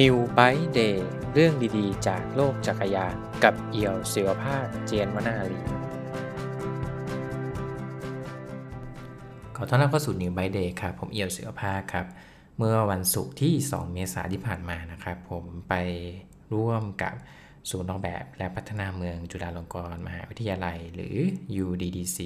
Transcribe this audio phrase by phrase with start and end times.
[0.00, 0.98] New Bike Day
[1.32, 5.60] เรื่องดีๆ จากโลกจักรยานกับเอี่ยวศิวภาคเจียนวนาลี
[9.56, 12.06] ขอต้อนรับเข้าสู่ New Bike Day ครับ ผมเอี่ยวศิวภาคครับ
[12.58, 15.74] เมื่อวันศุกร์ที่ 2 เมษายนที่ผ่านมานะครับ ผมไป
[16.52, 17.14] ร่วมกับ
[17.70, 21.16] ศูนย์ออกแบบและพัฒนาเมืองจุฬาลงกรณ์มหาวิทยาลัย หรือ
[21.64, 22.18] UDDC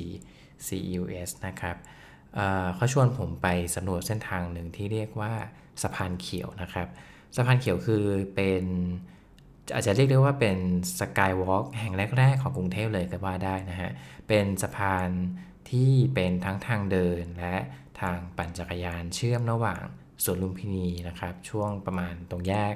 [0.67, 1.77] CUS นะครับ
[2.75, 5.33] เขาชวนผมไปสำรวจเส้นทางหนึ่งที่เรียกว่า
[5.83, 6.89] สะพานเขียวนะครับ
[7.35, 8.65] สะพานเขียวคือเป็น
[9.75, 10.57] อาจจะเรียกได้ว่าเป็น
[11.01, 13.91] สกายวอล์กแห่งแรก ๆ ของกรุงเทพเลยก็ว่าได้นะฮะ
[14.29, 15.09] เป็นสะพาน
[15.71, 17.57] ที่เป็นทั้งทางเดินและ
[18.01, 19.83] ทางปั่นจักรยานเชื่อมระหว่าง
[20.25, 22.75] สวนลุมพินีนะครับ ช่วงประมาณตรงแยก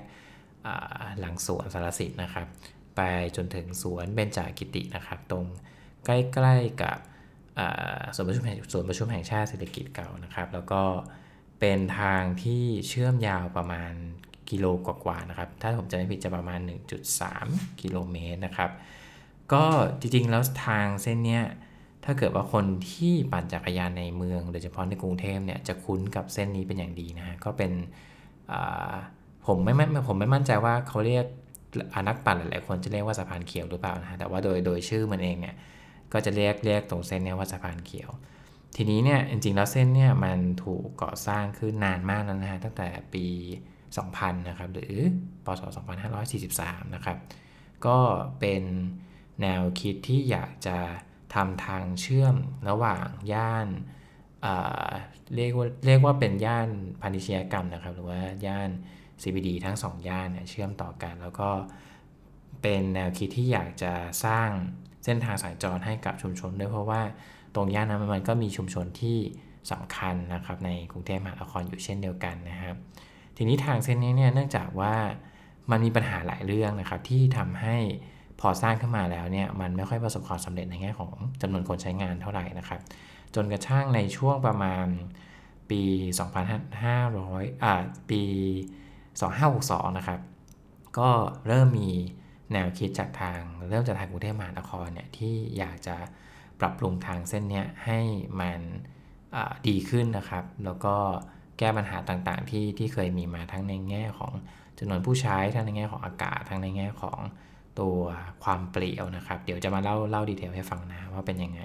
[1.21, 2.47] หลังสวนสารสิทธิ์นะครับ
[2.97, 3.01] ไป
[3.37, 5.45] จนถึงสวนเบญจากิตินะครับ ตรง
[6.07, 6.11] ใก
[6.45, 6.99] ล้ๆกับ
[8.15, 10.83] สวนประชุมสวนประชุมแห่งชาติเศรษฐกิจเก่านะครับ แล้วก็
[11.61, 13.95] เป็นทางที่เชื่อมยาวประมาณ
[14.51, 16.61] กิโลกว่าๆนะครับ ถ้าผมจะไม่ผิดจะประมาณ
[17.21, 18.71] 1.3 กิโลเมตรนะครับ
[19.53, 19.65] ก็
[20.01, 21.43] จริงๆแล้วทางเส้นเนี้ย
[22.05, 27.73] ถ้าเกิดว่าคนที่ปั่นจักรยานในเมือง โดยเฉพาะในกรุงเทพเนี่ยจะคุ้นกับเส้นนี้เป็นอย่างดีนะฮะก็เป็น
[29.47, 31.27] ผมไม่ไม่ผมไม่มั่นใจว่าเขาเรียก
[31.95, 35.57] อนักปั่นหลายๆคนจะเรียกว่าสะพานเขียวหรือเปล่านะฮะแต่ว่าโดยโดยชื่อมันเองเนี่ย
[36.13, 38.11] ก็จะเรียกเรียกตรงเส้นนี้ว่าสะพานเขียว
[38.77, 43.27] ทีนี้เนี่ยจริงๆแล้วเส้นเนี่ยมันถูกก่อสร้างขึ้นนานมากแล้วนะฮะตั้งแต่ปี
[43.99, 44.95] 2000 นะครับ หรือ
[45.45, 45.63] ปศ
[46.29, 47.19] 2543 นะครับ
[47.87, 47.99] ก็
[48.41, 48.63] เป็น
[49.43, 50.79] แนวคิดที่อยากจะ
[51.35, 52.35] ทำทางเชื่อม
[52.69, 53.69] ระหว่างย่าน
[55.37, 56.69] เรียกว่าเรียกว่าเป็นย่าน
[57.01, 58.71] พาณิชยกรรมนะครับ หรือว่าย่าน
[59.23, 61.51] CBD ทั้ง2ย่านเนี่ยเชื่อมต่อกัน แล้วก็
[62.63, 63.93] เป็นแนวคิดที่อยากจะ
[64.25, 64.49] สร้าง
[65.05, 67.03] เส้นทางสายจรให้กับชุมชนด้วยเพราะว่า
[67.55, 69.19] ตรงย่านนั้นมันก็มีชุมชนที่
[69.73, 72.77] สำคัญนะครับในกรุงเทพมหานครอยู่เช่นเดียวกันนะครับ
[73.43, 74.95] ทีนี้ทางเส้นนี้เนี่ยเนื่องจากว่า
[75.71, 77.77] มันมีปัญหาหลายเรื่องนะครับที่ทำให้
[78.41, 81.13] พอสร้างขึ้นมาแล้วเนี่ยมันไม่ค่อยประสบความสำเร็จในแง่ของ
[81.43, 82.81] จำนวนคนใช้งานเท่าไหร่นะครับ
[83.35, 84.87] จนกระทั่งในช่วงประมาณ
[85.71, 85.83] ปี
[86.49, 88.23] 2500อ่าปี
[89.11, 90.21] 2562 นะครับ
[90.99, 91.11] ก็
[91.47, 91.91] เริ่มมี
[92.53, 95.97] แนวคิดจากทาง เริ่มจากทางกรุงเทพมหานครเนี่ยที่อยากจะ
[96.61, 97.99] ปรับปรุงทางเส้นนี้ให้
[98.41, 98.61] มัน
[99.69, 100.97] ดีขึ้นนะครับ แล้วก็
[101.61, 104.33] แก้ปัญหาต่างๆ ที่ที่เคยมีมาทั้งในแง่ของ
[104.79, 107.19] จำนวนผู้ใช้ทั้งในแง่ของอากาศทั้งในแง่ของ
[107.81, 107.97] ตัว
[108.45, 111.61] ความเปลี่ยวนะครับ เดี๋ยวจะมาเล่าเล่า detail ให้ฟังนะว่าเป็นยังไง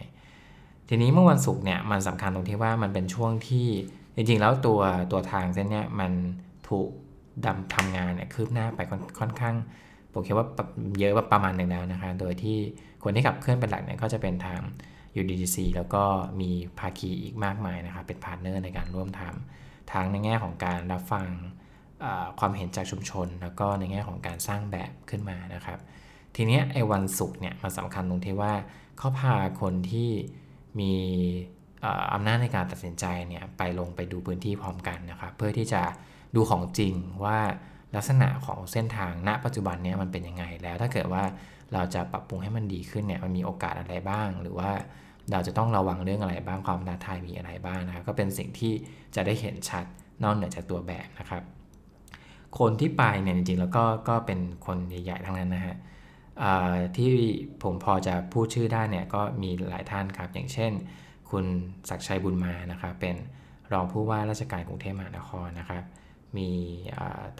[0.89, 3.67] ทีนี้เมื่อวันศุกร์เนี่ยมันสำคัญตรงที่ว่ามันเป็นช่วงที่
[4.15, 6.11] จริงๆ แล้วตัวตัวทางเส้นเนี้ยมัน
[6.69, 6.89] ถูก
[7.45, 8.79] ดำทำงานเนี่ยคืบหน้าไป
[9.19, 9.55] ค่อนข้าง
[10.13, 10.45] ผมคิดว่า
[10.99, 12.57] เยอะประมาณหนึ่งแล้วนะคะโดยที่
[13.03, 14.59] คนที่ขับเคลื่อนเป็นหลักเนี่ยก็จะเป็นทาง
[15.19, 16.03] UDDC แล้วก็
[16.41, 21.27] มีภาคีอีกมากมายนะครับเป็น partner ในการร่วมทำ ทั้งในแง่ของการรับฟัง
[22.39, 25.79] ความเห็นจากชุมชน แล้วก็ในแง่ของการสร้างแบบขึ้นมานะครับ
[26.35, 28.53] ทีนี้ไอ้วันศุกร์เนี่ยมันสำคัญตรงที่ว่า
[28.97, 30.11] เขาพาคนที่
[30.79, 30.93] มี
[32.13, 35.81] อำนาจในการตัดสินใจเนี่ยไปลงไปดูพื้นที่พร้อมกันนะครับ เพื่อที่จะ
[36.35, 37.39] ดูของจริงว่า
[37.95, 41.23] ลักษณะของเส้นทางณ ปัจจุบันเนี้มันเป็นยังไงแล้วถ้าเกิดว่า
[41.73, 44.71] เราจะปรับปรุงให้มันดีขึ้นเนี่ยมันมีโอกาสอะไรบ้าง หรือว่า
[45.31, 48.73] เราจะต้องระวังเรื่องอะไรบ้างความท้าทายมีอะไรบ้างนะครับก็เป็นสิ่งที่
[49.15, 49.85] จะได้เห็นชัด
[50.23, 51.43] นอกเหนือจากตัวแบบนะครับ
[52.59, 55.75] คนที่ไปเนี่ยจริงๆแล้วก็ก็เป็นคนใหญ่ๆทั้งนั้นนะฮะ
[56.97, 57.11] ที่
[57.63, 60.71] ผมพอจะพูดชื่อได้เนี่ยก็มีหลายท่านครับ อย่างเช่น
[61.29, 61.45] คุณ
[61.89, 63.15] ศักชัยบุญมานะครับเป็น
[63.73, 65.83] รองผู้ว่าราชการกรุงเทพมหานครนะครับ
[66.37, 66.49] มี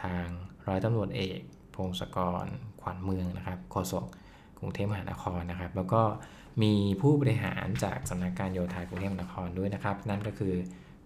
[0.03, 0.25] ทาง
[0.67, 1.39] ร้อยตำรวจเอก
[1.75, 2.45] พงศกร
[2.81, 4.05] ขวัญเมืองนะครับโฆษก
[4.59, 6.01] กรุงเทพมหานครนะครับ แล้วก็
[6.61, 10.53] มีผู้บริหารจากสำนักการโยธากรุงเทพมหานครด้วยนะครับ นั่นก็คือ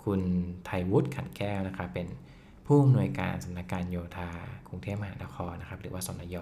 [0.04, 0.22] คุณ
[0.66, 2.08] ไทยวุฒิขันแก้วนะครับเป็น
[2.66, 4.30] ผู้อำนวยการสำนักการโยธา
[4.68, 6.38] กรุงเทพมหานครนะครับหรือว่าสนย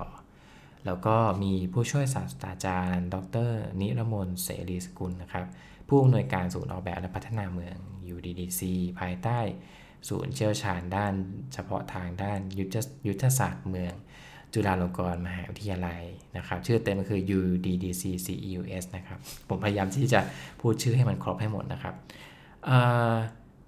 [0.85, 3.16] แล้วก็มีผู้ช่วยศาสตราจารย์ ด
[3.47, 3.50] ร
[3.81, 5.45] นิรมนเสรีสกุลนะครับ
[5.88, 7.78] ผู้อำนวยการศูนย์ออกแบบและพัฒนาเมือง
[8.13, 8.62] UDDC
[9.00, 9.39] ภายใต้
[10.09, 11.13] ศูนย์เชี่ยวชาญด้าน
[11.53, 12.39] เฉพาะทางด้าน
[13.07, 13.94] ยุทธศาสตร์เมือง
[14.53, 16.01] จุฬาลงกรณ์มหาวิทยาลัย
[16.38, 20.19] นะครับ ชื่อเต็มก็คือ UDDC CEUS นะครับ ผมพยายามที่จะ
[20.61, 21.95] พูดชื่อให้มันครบให้หมดนะครับ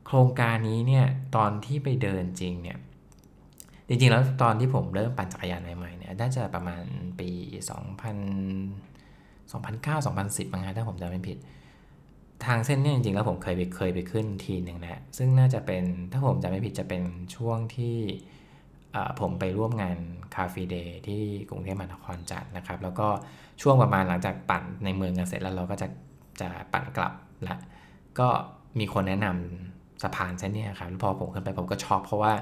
[0.06, 1.06] โครงการนี้เนี่ย
[1.36, 2.78] ตอนที่ไปเดินจริงเนี่ย
[3.88, 6.84] จริงๆแล้วตอนที่ผมเริ่มปั่นจักรยานใหม่ๆเนี่ยน่าจะประมาณ
[7.20, 7.30] ปี
[7.70, 11.38] 2000 2009 2010มั้งฮะถ้าผมจำไม่ผิด
[12.46, 17.04] ทางเส้นเนี่ยจริงๆแล้วผมเคยไปเคยไปขึ้นทีหนึ่งแล้วซึ่งน่าจะเป็นถ้าผมจำไม่ผิดจะเป็น
[17.36, 17.98] ช่วงที่
[19.20, 19.98] ผมไปร่วมงาน
[20.36, 23.08] คาเฟ่เดย์ที่กรุงเทพมหานครจัดนะครับ แล้วก็
[23.62, 25.88] ช่วงประมาณหลังจากปั่นในเมืองกันเสร็จแล้วเราก็จะ
[26.42, 27.14] จะปั่นกลับ
[27.48, 27.56] ละ
[28.20, 28.28] ก็
[28.80, 32.34] มีคนแนะนำสะพานเส้นนี้ครับพอผมขึ้นไปผมก็ช็อบเพราะว่า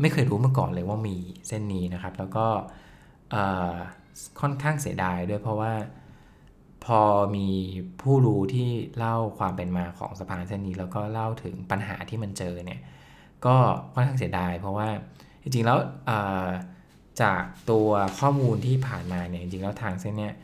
[0.00, 1.16] ไม่เคยรู้มาก่อนเลยว่ามี
[1.48, 2.46] เส้นนี้นะครับ แล้วก็
[4.40, 5.72] ค่อนข้างเสียดายด้วยเพราะว่า
[6.84, 7.00] พอ
[7.36, 7.48] มี
[8.02, 12.80] ผู้รู้ที่เล่าความเป็นมาของสะพานเส้นนี้ แล้วก็เล่าถึงปัญหาที่มันเจอเนี่ย
[13.46, 13.56] ก็
[13.94, 14.88] ค่อนข้างเสียดาย เพราะว่า
[15.42, 15.78] จริงๆแล้ว
[17.22, 17.88] จากตัว
[18.18, 20.34] ข้อมูลที่ผ่านมาเนี่ยจริงๆแล้วทางเส้นเนี้ย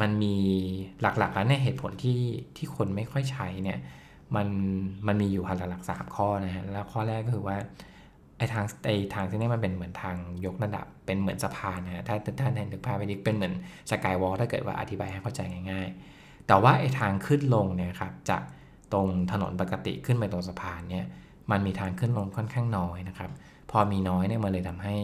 [0.00, 0.36] มันมี
[1.00, 2.20] หลักๆแล้วเนี่ยเหตุผลที่
[2.56, 3.78] ที่คนไม่ค่อยใช้เนี่ย
[4.36, 4.48] มัน
[5.06, 7.56] มันมีอยู่หลักๆสามข้อนะฮะแล้วข้อแรกก็คือว่า
[8.38, 10.16] ไอ้ทางไอ้ทางเส้นนี้มันเป็นเหมือนทาง
[10.46, 13.54] ยกระดับ เป็นเหมือนสะพานนะฮะถ้าท่านเห็นถึงภาพไปดิเป็นเหมือน
[13.90, 15.40] สกายวอล์กถ้าเกิดว่าอธิบายให้เข้าใจ
[15.70, 15.88] ง่าย
[16.18, 18.42] ๆ แต่ว่าไอ้ทางขึ้นลงเนี่ยครับจาก
[18.92, 21.06] ตรงถนนปกติขึ้นไปตรงสะพานเนี่ย
[21.50, 23.30] มันมีทางขึ้นลงค่อนข้างน้อยนะครับ
[23.70, 24.96] พอมีน้อยเนี่ยมันเลยทำให้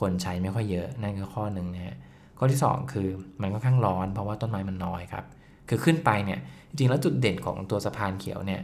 [0.00, 1.96] คนใช้ไม่ค่อยเยอะนั่นคือข้อหนึ่งนะฮะ
[2.38, 3.08] ข้อที่ 2 คือ
[3.40, 5.24] มันค่อนข้างร้อน เพราะว่าต้นไม้มันน้อยครับ
[5.68, 8.60] คือขึ้นไปเนี่ยจริงๆแล้วจุดเด่นของตัวสะพานเขียวเนี่ย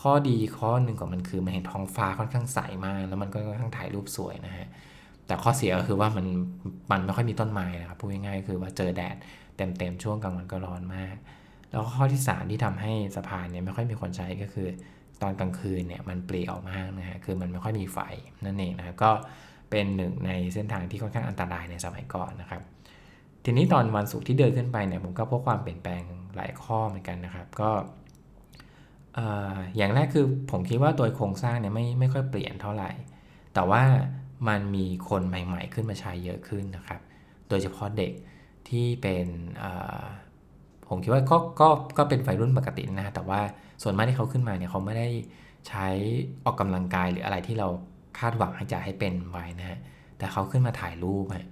[0.00, 4.66] ข้อดีข้อหนึ่งของมันคือมันเห็นท้องฟ้าค่อนข้างใสมาก แล้วมันก็ค่อนข้างถ่ายรูปสวยนะฮะ
[5.26, 6.26] แต่ข้อเสียก็คือว่ามัน
[6.90, 9.16] มันไม่ค่อยมีต้นไม้นะครับพูดง่ายๆคือว่าเจอแดด
[9.56, 11.16] เต็มๆช่วงกลางวันก็ร้อนมาก
[11.70, 14.68] แล้วข้อที่ 3 ที่ทำให้สะพานเนี่ยไม่ค่อยมีคนใช้ก็คือ
[15.22, 17.98] ตอนกลางคืนเนี่ยมันเปลี่ยวมากนะฮะคือมันไม่ค่อยมีไฟ
[18.44, 19.10] นั่นเองนะครับก็
[19.70, 22.62] เป็นหนึ่งในเส้นทางที่ค่อนข้างอันตรายในสมัยก่อนนะครับ
[23.44, 26.02] ทีนี้ตอนวันศุกร์ที่เดินขึ้นไปเนี่ยผมก็พบความเปลี่ยนแปลง
[26.36, 27.70] หลายข้อเหมือนกันนะครับ ก็
[29.76, 32.90] อย่างแรกคือผมคิดว่าโดยโครงสร้างเนี่ยไม่ไม่ค่อยเปลี่ยนเท่าไหร่
[33.54, 33.82] แต่ว่า
[34.48, 37.00] มันมีคนใหม่ ๆ ขึ้นมาใช้เยอะขึ้นนะครับ
[37.48, 38.12] โดยเฉพาะเด็ก
[38.68, 39.26] ที่เป็น
[40.92, 41.68] ผมคิดว่าก็ก็
[41.98, 43.40] ก็เป็นวัยรุ่นปกตินะ แต่ว่า
[43.82, 45.08] ส่วนมากที่เขาขึ้นมาเนี่ยเขาไม่ได้
[45.68, 45.88] ใช้
[46.44, 47.68] ออกกำลังกายหรืออะไรที่เรา
[48.18, 49.78] คาดหวังให้จะให้เป็นไว้นะฮะ
[50.18, 51.46] แต่เขาขึ้นมาถ่ายรูปฮะ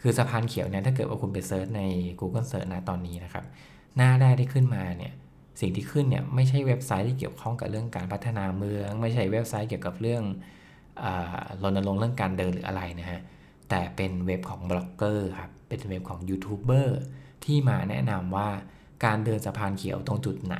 [0.00, 1.82] คือสะพานเขียวเนี่ยถ้าเกิดว่าคุณไปเซิร์ชใน
[2.20, 3.44] Google Search นะตอนนี้นะครับ
[3.96, 5.12] หน้าแรกที่ขึ้นมาเนี่ย
[5.60, 10.22] สิ่งที่ขึ้นเนี่ยไม่ใช่เว็บไซต์ที่เกี่ยวข้องกับเรื่องการพัฒนาเมือง ไม่ใช่เว็บไซต์เกี่ยวกับเรื่อง
[11.62, 13.20] รณรงค์เรื่องการเดินหรืออะไรนะฮะ
[13.70, 16.98] แต่เป็นเว็บของบล็อกเกอร์ครับเป็นเว็บของยูทูบเบอร์
[17.44, 18.48] ที่มาแนะนำว่า
[19.04, 20.56] การเดินสะพานเขียวตรงจุดไหน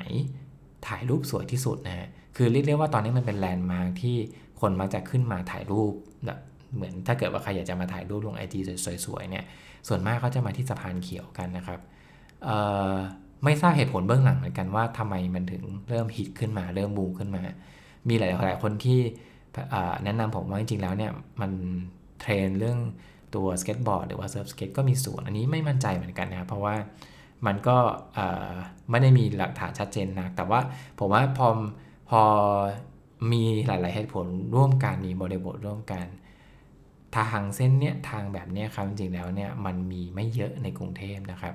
[0.87, 4.17] ถ่ายรูปสวยที่สุดนะฮะคือเรียกได้ว่าตอนนี้มันเป็น landmark ที่
[4.61, 5.93] คนมักจะขึ้นมาถ่ายรูป
[6.27, 6.39] แบบ
[6.75, 8.61] เหมือนถ้าเกิดว่าใครอยากจะมาถ่ายรูปลง IG
[9.07, 9.45] สวยๆเนี่ย
[9.89, 11.81] ส่วนมากเขาจะมาที่สะพานเขียวกันนะครับ
[13.45, 17.43] ไม่ทราบเหตุผลเบื้องหลังเหมือนกันว่าทำไมมันถึงเริ่มฮิตขึ้นมา เริ่มบูมขึ้นมา
[18.09, 19.01] มีหลายหลายคนที่
[20.05, 21.53] แนะนำผมว่าจริงๆแล้วเนี่ยมัน
[22.21, 22.79] เทรนเรื่อง
[23.35, 26.75] ตัวสเก็ตบอร์ดหรือว่าเซิร์ฟสเก็ตก็มีส่วนอันนี้ไม่มั่นใจเหมือนกันนะเพราะว่า
[27.47, 27.77] มันก็
[28.91, 30.61] ไม่ได้มีหลักฐานชัดเจนนะแต่ว่า
[30.99, 31.49] ผมว่าพอ
[32.11, 32.23] พอ
[33.33, 36.07] มีหลาย ๆ เหตุผลร่วมกันมีบริบทร่วมกัน
[37.17, 41.55] ทางเส้นเนี้ยทางแบบเนี้ยครับจริงๆแล้วเนี่ยมันมีไม่เยอะในกรุงเทพนะครับ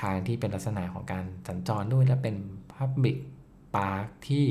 [0.00, 2.36] ทางที่เป็นลักษณะของการสัญจรด้วยและเป็น
[2.72, 3.18] พับบิก
[3.76, 4.44] ปาร์คที่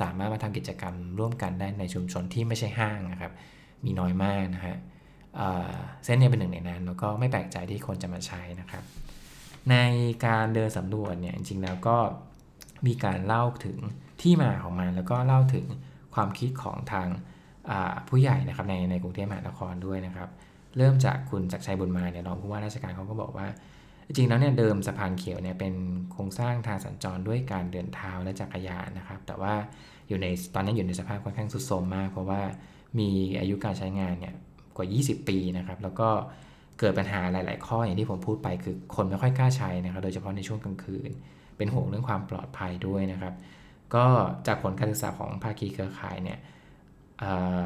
[0.00, 3.32] สามารถมาทำกิจกรรมร่วมกันได้ในชุมชนที่ไม่ใช่ห้างนะครับ
[3.84, 4.76] มีน้อยมากนะฮะ
[6.04, 8.84] เส้นนี้เป็นหนึ่งในนั้นแล้วก็ไม่แปลกใจที่คนจะมาใช้นะครับ
[9.70, 9.76] ใน
[10.26, 11.96] การเดินสำรวจเนี่ยจริงๆแล้วก็
[12.86, 13.78] มีการเล่าถึง
[14.22, 15.66] ที่มาของมัน แล้วก็เล่าถึง
[16.14, 17.08] ความคิดของทาง
[18.08, 20.28] ผู้ใหญ่นะครับในในกรุงเทพมหานครด้วยนะครับ
[20.76, 23.46] เริ่มจากคุณจักรชัยบุญมาเนี่ยรองผู้ว่าราชการเขาก็บอกว่า
[24.06, 25.74] จริงๆแล้วเนี่ยเดิมสะพานเขียวเนี่ยเป็น
[26.12, 29.54] โครงสร้างทางสัญจรด้วยการเดินเท้าและจักรยานนะครับ แต่ว่า
[30.08, 32.40] อยู่ในตอนนี้อยู่ในสภาพค่อนข้างสุดโทรมมาก เพราะว่า
[32.98, 33.08] มี
[33.40, 34.34] อายุการใช้งานเนี่ย
[34.76, 36.08] กว่า 20 ปีนะครับ แล้วก็
[36.78, 41.10] เกิดปัญหาหลาย ๆ ข้ออย่างที่ผมพูดไปคือคนไม่ค่อยกล้าใช้นะครับ โดยเฉพาะในช่วงกลางคืน
[41.56, 43.34] เป็นห่วงเรื่องความปลอดภัยด้วยนะครับ
[43.94, 44.04] ก็
[44.46, 46.38] จากผลการศึกษาของภาคีเครือข่ายเนี่ย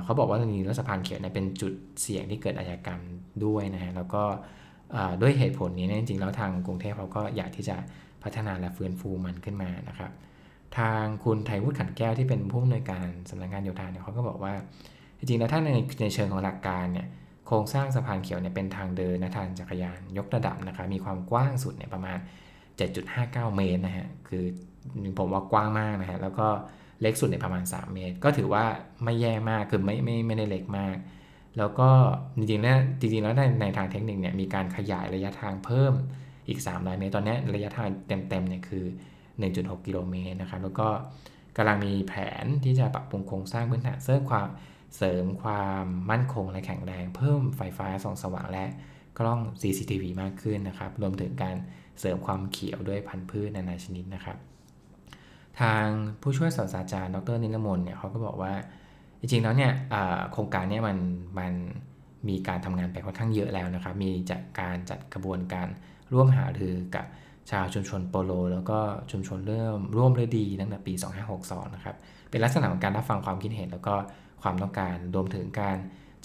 [0.04, 3.00] เขาบอกว่าตรงนี้รถสะพานเขียวเนี่ยเป็นจุดเสี่ยงที่เกิดอาชญากรรม
[3.44, 4.22] ด้วยนะฮะแล้วก็
[5.20, 7.76] ด้วยเหตุผลนี้เนี่ยจริงๆแล้วทางกรุงเทพเขาก็อยากที่จะ
[8.22, 10.12] พัฒนาและฟื้นฟูมันขึ้นมานะครับ
[10.78, 14.54] ทางคุณไทยวุฒิขันแก้วที่เป็นผู้อำนวยการสำนักงานโยธาเนี่ยเขาก็บอกว่า
[15.18, 15.68] จริงๆแล้วถ้าใน
[16.02, 17.06] ในเชิงของหลักการเนี่ย
[17.46, 22.18] โครงสร้างสะพานเขียวเนี่ยเป็นทางเดินนะทางจักรยานยกระดับนะครับมีความกว้างสุดเนี่ยประมาณ
[22.86, 24.44] 7.59 เมตรนะฮะคือ
[25.18, 26.46] ผมว่ากว้างมากนะฮะแล้วก็
[27.00, 28.64] เล็กสุดเนี่ยประมาณ 3 เมตร ก็ถือว่า
[29.04, 30.96] ไม่แย่มากคือไม่ไม่ไม่ได้เล็กมาก
[31.58, 31.88] แล้วก็
[32.36, 35.92] จริงๆแล้วจริงๆแล้วในในทางเทคนิคเนี่ยมีการขยายระยะทางเพิ่ม
[36.48, 38.84] อีก 300 เมตร ตอนนี้ระยะทางเต็มๆเนี่ยคือ
[39.34, 40.88] 1.6 กิโลเมตรนะครับแล้วก็
[41.56, 44.48] กำลังมีแผนที่จะปรับปรุงโครงสร้างพื้นฐานเสริมความ
[44.96, 48.64] เสริมความมั่นคงและแข็งแรง เพิ่มไฟฟ้าส่องสว่างและ
[49.18, 51.56] กล้อง CCTV มากขึ้นนะครับ รวมถึงการ
[52.00, 54.36] เสริมความเขียวด้วยพันธุ์พืชนานาชนิดนะครับ
[55.60, 55.86] ทาง
[56.22, 58.52] ผู้ช่วยศาสตราจารย์ ดรนิลมนเนี่ยเขาก็บอกว่า
[59.20, 59.72] จริงๆแล้วเนี่ย
[60.32, 60.98] โครงการเนี้มัน
[61.38, 61.52] มัน
[62.28, 65.68] มีการทำงานไปค่อนข้างเยอะแล้วนะครับ มีจัดการจัดกระบวนการ
[66.12, 67.06] ร่วมหารือกับ
[67.50, 68.78] ชาวชุมชนโปโล แล้วก็
[69.10, 70.92] ชุมชนเริ่มร่วมฤดีตั้งแต่ปี
[71.34, 71.96] 2562 นะครับ
[72.30, 73.94] เป็นลักษณะของการรับฟังความคิดเห็นแล้วก็
[74.42, 75.76] ความต้องการรวมถึงการ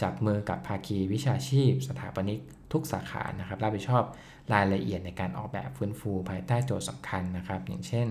[0.02, 2.40] จับมือกับภาคีวิชาชีพ สถาปนิก
[2.72, 4.04] ทุกสาขานะครับรับผิดชอบ
[4.54, 8.08] รายละเอียดในการออกแบบฟื้นฟูภายใต้โจทย์สำคัญนะครับ อย่างเช่น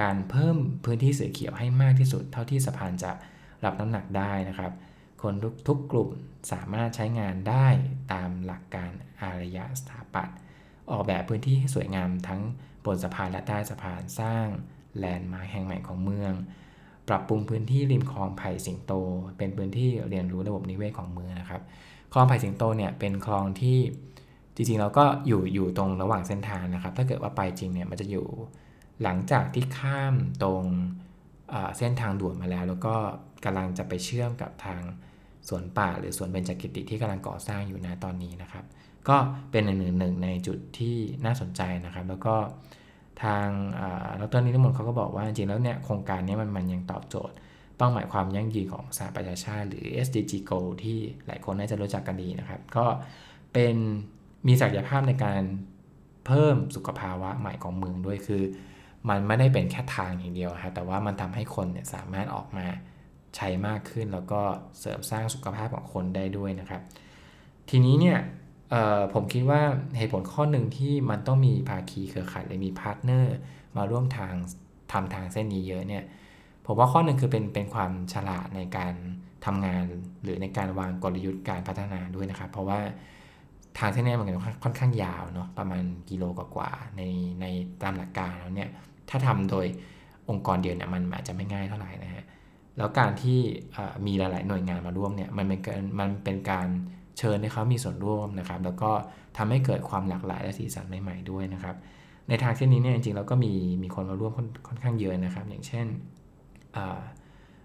[0.00, 3.12] การเพิ่มพื้นที่สีเขียวให้มากที่สุด เท่าที่สะพานจะ
[3.64, 4.72] รับน้ำหนักได้นะครับ
[5.22, 6.10] คนทุกทุกกลุ่ม
[6.52, 7.66] สามารถใช้งานได้
[8.12, 8.90] ตามหลักการ
[9.22, 10.36] อารยสถาปัตย์
[10.90, 12.40] ออกแบบพื้นที่ให้สวยงามทั้ง
[12.86, 14.46] บนสะพานและใต้สะพานสร้าง
[14.98, 16.32] แลนด์มาร์คแห่งใหม่ของเมือง
[17.08, 18.92] ปรับปรุงพื้นที่ริมคลองไผ่สิงโต
[19.38, 21.62] เป็นพื้นที่เรียนรู้ระบบนิเวศของเมืองนะครับ
[22.12, 23.78] คลองไผ่สิงโตเนี่ยเป็นคลองที่
[24.54, 28.26] จริงๆเราก็อยู่อยู่ตรงระหว่างเส้นทางนะครับ ถ้าเกิดว่าไปจริงเนี่ยมันจะอยู่
[29.02, 30.64] หลังจากที่ข้ามตรง
[31.78, 32.94] เส้นทางด่วนมาแล้ว แล้วก็
[33.44, 34.82] กำลังจะไปเชื่อมกับทาง
[35.48, 38.64] สวนป่า หรือสวนเบญจกิติที่กำลังก่อสร้างอยู่นะตอนนี้นะครับ
[39.08, 39.16] ก็
[39.50, 42.34] เป็นหนึ่งหนึ่งในจุดที่น่าสนใจนะครับ แล้วก็
[43.22, 43.46] ทาง
[44.20, 47.34] ดรนิติมนเขาก็บอกว่าจริงแล้วเนี่ยโครงการนี้มันมันยังตอบโจทย์
[47.78, 52.84] เป้าหมายความยั่งยืนของสหประชาชาติหรือ SDG Goal ที่หลายคนน่าจะรู้จักกันดีนะครับ ก็
[53.52, 53.76] เป็น
[54.46, 55.42] มีศักยภาพในการ
[56.26, 58.42] เพิ่มสุขภาวะใหม่ของเมืองด้วยคือ
[59.08, 62.66] มันไม่ได้เป็นแค่ทางอย่างเดียวครับแต่ว่ามันทำให้คนเนี่ยสามารถออกมา
[63.36, 64.40] ใช้มากขึ้น แล้วก็
[64.80, 66.82] เสริมสร้างสุขภาพของคนได้ด้วยนะครับ
[67.70, 68.18] ทีนี้เนี่ย
[69.12, 69.62] ผมคิดว่า
[69.96, 73.34] เหตุผลข้อหนึ่งที่มันต้องมีภาคีเครือข่ายหรือมี partner
[73.76, 74.34] มาร่วมทาง
[74.92, 76.04] ทำทางเส้นนี้เยอะเนี่ย
[76.66, 78.94] ผมว่าข้อหนึ่งคือเป็นเป็นความฉลาดในการ
[79.46, 79.84] ทำงาน
[80.22, 82.80] หรือในการวางกลยุทธ์การพัฒนาด้วยนะครับ เพราะว่า
[83.78, 84.28] ทางเส้นนี้มัน
[84.64, 87.02] ค่อนข้างยาวเนาะประมาณกิโลกว่าใน
[87.40, 87.44] ใน
[87.82, 88.70] ตามหลักการแล้วเนี่ย
[89.10, 89.66] ถ้าทำโดย
[90.30, 92.24] องค์กรเดียวเนี่ยมันอาจจะไม่ง่ายเท่าไหร่นะฮะ
[92.76, 93.38] แล้วการที่
[94.06, 96.68] มีหลาย ๆ หน่วยงานมาร่วมเนี่ยมันเป็นมันเป็นการ
[97.18, 98.90] เชิญให้เขามีส่วนร่วมนะครับ แล้วก็
[99.36, 101.76] ทำให้เกิดความหลากหลายและสีสันใหม่ๆด้วยนะครับ
[102.28, 104.32] ในทางเช่นนี้เนี่ยจริงๆแล้วก็มีมีคนมาร่วม
[104.68, 105.86] ค่อนข้างเยอะนะครับ อย่างเช่น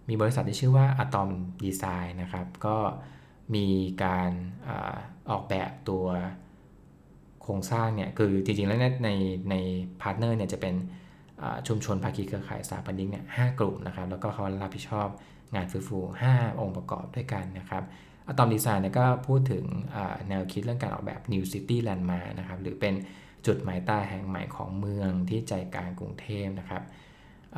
[0.10, 1.30] มีบริษัทที่ชื่อว่า Atom
[1.66, 2.78] Design นะครับ ก็
[3.56, 3.68] มี
[4.04, 4.32] การ
[5.30, 6.06] ออกแบบตัว
[7.42, 9.10] โครงสร้างเนี่ยคือจริงๆแล้วใน
[9.52, 9.56] ใน
[10.02, 10.76] partner เนี่ยจะเป็น
[11.68, 15.08] ชุมชนภาคีเครือข่ายสถาปนิกเนี่ยห้ากลุ่มนะครับ แล้วก็เขารับผิดชอบ
[15.56, 16.00] งานฟื้นฟู
[16.32, 17.84] 5 องค์ประกอบด้วยกันนะครับ
[18.28, 19.66] อะตอมดีไซน์ก็พูดถึง
[20.30, 22.94] แนวคิดเรื่องการออกแบบ New City Landmark นะครับหรือเป็น
[23.48, 26.84] จุดหมายต้แห่งใหม่ของเมืองที่ใจกลางกรุงเทพนะครับ
[27.56, 27.58] เ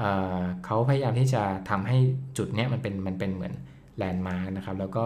[0.65, 1.97] เขาพยายามที่จะทำให้
[2.37, 3.53] จุดนี้มันเป็นมันเป็นเหมือน
[3.97, 5.05] แลนด์มาร์กนะครับแล้วก็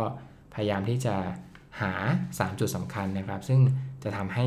[0.56, 1.16] พยายามที่จะ
[1.82, 1.94] หา
[2.32, 3.60] 3 จุดสำคัญนะครับ ซึ่ง
[4.04, 4.46] จะทำให้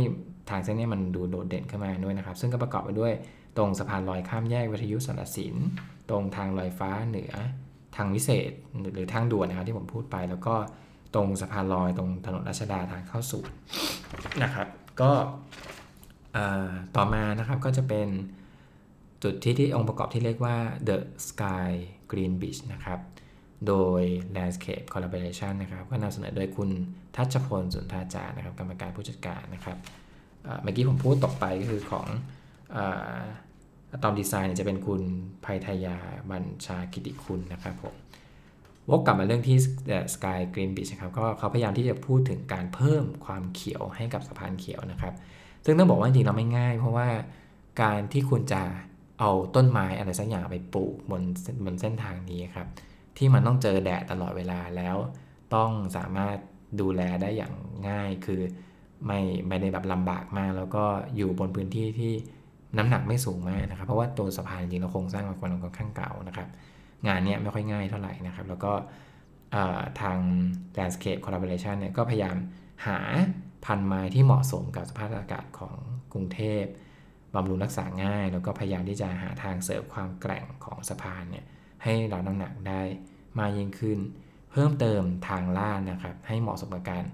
[0.51, 3.13] ทางเส้นนี้มันดูโดดเด่นขึ้นมาด้วยนะครับ ซึ่งก็ประกอบไปด้วย
[3.57, 5.55] ตรงสะพานลอยข้ามแยกวิทยุสารสิน
[6.11, 7.33] ตรงทางลอยฟ้าเหนือ
[7.97, 8.51] ทางวิเศษ
[8.95, 10.55] หรือทางด่วนนะครับที่ผมพูดไป แล้วก็
[11.15, 13.43] ตรงสะพานลอยตรงถนนรัชดาทางเข้าสู่
[14.43, 14.69] นะครับ
[15.01, 15.11] ก็
[16.97, 18.09] ต่อมานะครับก็จะเป็น
[19.23, 20.57] จุดที่ที่องค์ประกอบที่เรียกว่า
[20.89, 21.71] The Sky
[22.11, 23.01] Green Beach นะครับ
[23.67, 24.03] โดย
[24.37, 26.71] Landscape Collaboration นะครับ ก็นำเสนอโดยคุณ
[27.17, 29.77] ทัชพลสุนทาจารนะครับ กรรมการผู้จัดการนะครับ
[30.63, 32.07] เมื่อกี้ผมพูดตกไปก็คือของ
[33.93, 35.03] อะตอมดีไซน์จะเป็นคุณ
[35.45, 35.97] ภัยทยา
[36.31, 37.95] บัญชากิติคุณนะครับผม
[38.89, 39.57] วกกลับมาเรื่องที่
[40.15, 45.15] Sky Green Beach นะครับก็เขาพยายามที่จะพูดถึงการเพิ่มความเขียวให้กับสะพานเขียวนะครับ
[45.65, 47.09] ซึ่งต้องบอกว่าจริงๆเราไม่ง่าย เพราะว่า
[47.83, 48.63] การที่คุณจะ
[49.21, 51.23] เอาต้นไม้อะไรสักอย่างไปปลูกบน
[51.65, 52.69] บนเส้นทางนี้ครับ
[53.17, 54.97] ที่มันต้องเจอแดดตลอดเวลาแล้ว
[55.55, 56.37] ต้องสามารถ
[56.81, 57.53] ดูแลได้อย่าง
[57.89, 58.41] ง่ายคือ
[59.07, 60.85] ไม่ไม่ได้แบบลำบากมาก แล้วก็
[61.17, 62.13] อยู่บนพื้นที่ที่
[62.79, 66.49] น้ำหนักไม่สูงมากนะครับ เพราะว่าตัวสะพานจริงเราโครงสร้างมันค่อนข้างเก่านะครับ
[67.07, 68.73] งานนี้ไม่ค่อยง่ายเท่าไหร่นะครับ แล้วก็
[70.01, 70.19] ทาง
[70.79, 72.37] Landscape Collaboration เนี่ยก็พยายาม
[72.87, 72.99] หา
[73.65, 75.77] พันไม้ที่เหมาะสมกับสภาพอากาศของ
[76.13, 76.65] กรุงเทพ
[77.35, 81.45] บำรุงรักษาง่าย แล้วก็พยายามที่จะหาทางเสริมความแกร่งของสะพานเนี่ย
[81.83, 82.83] ให้เราน้ำหนักได้
[83.39, 83.99] มากยิ่งขึ้น
[84.53, 87.05] เพิ่มเติมทางลาดนะครับ ให้เหมาะสมกับการ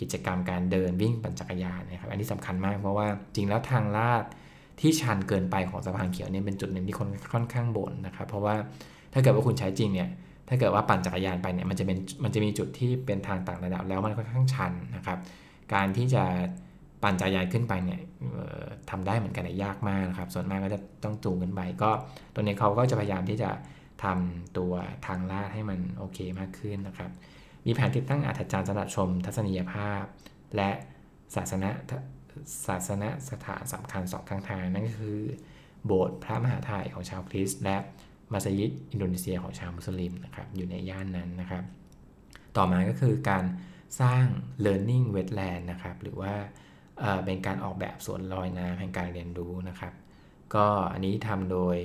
[0.00, 4.24] กิจกรรมการเดินวิ่งปั่นจักรยานนะครับ อันนี้สำคัญมากเพราะว่าจริงแล้วทางลาด
[4.80, 8.54] ที่ชันเกินไปของสะพานเขียวเนี่ยเป็นจุดหนึ่งที่คนค่อนข้างบ่นนะครับ เพราะว่า
[9.12, 10.08] ถ้าเกิดว่าคุณใช้จริงเนี่ย
[10.48, 15.18] ถ้าเกิดว่าปั่นจักรยานไปเนี่ยมันจะเป็นมันจะมีจุดที่เป็นทางต่างระดับแล้วมันค่อนข้างชันนะครับ
[15.74, 16.24] การที่จะ
[17.02, 18.00] ปั่นจักรยานขึ้นไปเนี่ย
[18.90, 21.90] ทำได้เหมือนกันแต่ยากมากนะครับ ส่วนมากก็จะต้องจูงขึ้นไปก็
[22.34, 23.50] ตัวนี้เขาก็จะพยายามที่จะ
[24.04, 24.72] ทำตัว
[25.06, 27.10] ทางลาดให้มันโอเคมากขึ้นนะครับ
[27.66, 30.02] มีแผนติดตั้งอัฐจันทร์สำหรับชมทัศนียภาพ
[30.56, 30.70] และ
[31.36, 31.70] ศาสนา
[32.66, 35.20] ศาสนสถานสำคัญสองข้างทางนั่นก็คือ
[35.86, 37.76] โบสถ์พระมหาไทยของชาวคริสต์และ
[38.32, 41.64] มัสยิดอินโดนีเซียของชาวมุสลิมนะครับอยู่ในย่านนั้นนะครับ
[42.56, 43.44] ต่อมาก็คือการ
[44.00, 44.24] สร้าง
[44.64, 46.34] learning wetland นะครับหรือว่า
[47.24, 49.92] เป็นการออกแบบสวนลอยน้ำแห่งการเรียนรู้นะครับ
[50.54, 51.76] ก็อันนี้ทำโดย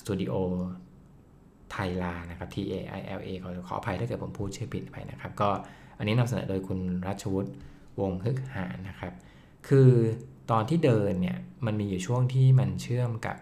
[0.00, 0.34] สตูดิโอ
[1.72, 5.48] ไทยลานะครับ T A I L A ขอขออภัยถ้าเกิดผมพูดชื่อผิดไปนะครับ ก็
[5.98, 7.50] อันนี้นำเสนอโดยคุณรัชวุฒิ
[8.00, 9.12] วงฮึกหานนะครับ
[9.68, 9.90] คือ
[10.50, 13.36] ตอนที่เดินเนี่ยมันมีอยู่ช่วงที่มันเชื่อมกับ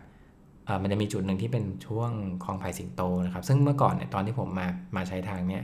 [0.83, 2.11] มันจะมีจุดหนึ่งที่เป็นช่วง
[2.45, 5.63] คลองไผ่สิงโตนะครับ ซึ่งเมื่อก่อนเนี่ยตอนที่ผมมามาใช้ทางเนี่ย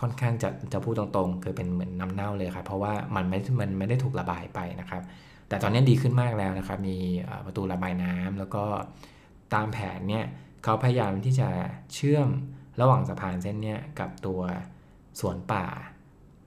[0.00, 5.02] ค่อนข้างจะจะพูดตรงๆคือเป็นเหมือนน้าเน่าเลยครับ เพราะว่ามันไม่มันไม่ได้ถูกระบายไปนะครับ
[5.48, 6.96] แต่ตอนนี้ดีขึ้นมากแล้วนะครับ มี
[7.46, 8.64] ประตูระบายน้ำแล้วก็
[9.54, 10.26] ตามแผนเนี่ย
[10.64, 11.48] เขาพยายามที่จะ
[11.94, 12.28] เชื่อม
[12.80, 14.40] ระหว่างสะพานเส้นเนี้กับตัว
[15.20, 15.66] สวนป่า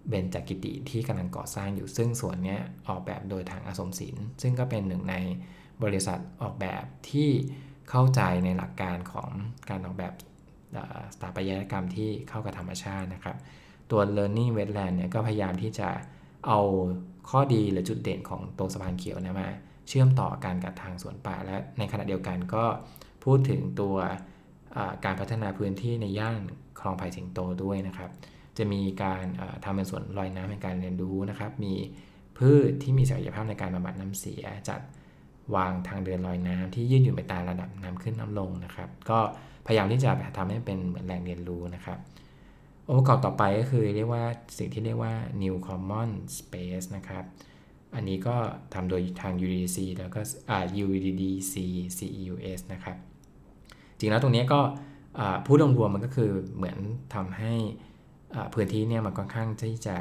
[0.10, 5.16] เบญจกกิติที่กำลังก่อสร้างอยู่ซึ่งสวนนี้ออกแบบโดยทางอสมศิลป์ ซึ่งก็เป็นหนึ่งใน
[5.84, 7.30] บริษัทออกแบบที่
[7.90, 9.30] เข้าใจในหลักการของ
[9.70, 10.14] การออกแบบ
[11.14, 13.38] สถาปัตยกรรมที่เข้ากับธรรมชาตินะครับ
[13.92, 15.90] ตัว learning wetland เนี่ยก็พยายามที่จะ
[16.48, 16.60] เอา
[17.30, 19.50] ข้อดีหรือจุดเด่นของตัวสะพานเขียวนะมา
[19.88, 22.64] เชื่อมต่อการกับทางสวนป่า และในขณะเดียวกันก็
[23.24, 23.96] พูดถึงตัว
[25.06, 26.42] การพัฒนาพื้นที่ในย่าน
[26.80, 28.12] คลองไผ่สิงโตด้วยนะครับ
[28.58, 29.26] จะมีการ
[29.64, 31.74] ทำเป็นสวนลอยน้ำในการเรียนรู้นะครับ มี
[32.38, 34.82] พืชที่มีศักยภาพในการบำบัดน้ำเสีย จัด
[35.56, 39.20] วางทางเดินลอยน้ำที่ยืดหยุ่นไปตามระดับน้ำขึ้นน้ำลงนะครับ ก็
[39.66, 41.98] พยายามที่จะทำให้เป็นเหมือนแหล่งเรียนรู้นะครับ
[42.88, 44.24] องค์ประกอบต่อไปก็คือเรียกว่า
[44.58, 47.26] สิ่งที่เรียกว่า new common space นะครับ
[47.96, 48.36] อันนี้ก็
[48.74, 50.22] ทำโดยทาง UDC แล้วก็
[50.86, 51.54] UDDC
[51.98, 52.98] CEUS นะครับ
[53.98, 54.60] จริงแล้วตรงนี้ก็
[55.46, 56.78] พูดรวมๆมันก็คือเหมือน
[57.16, 57.54] ทำให้
[58.53, 59.98] พื้นที่เนี่ยมันค่อนข้างที่จะ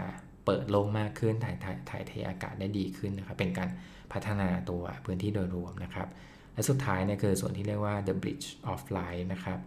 [0.46, 1.56] เปิดโล่งมากขึ้นถ่าย
[1.90, 3.68] ถ่ายเทอากาศได้ดีขึ้นนะครับเป็นการ
[4.12, 6.08] พัฒนาตัวพื้นที่โดยรวมนะครับ
[6.54, 9.58] และสุดท้ายเนี่ยคือส่วนที่เรียกว่า the bridge of light นะครับ